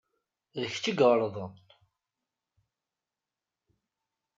[0.59, 1.53] D kečč i iɣelḍen